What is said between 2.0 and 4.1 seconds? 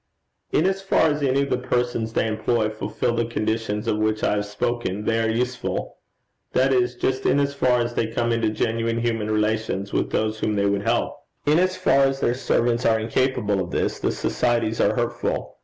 they employ fulfil the conditions of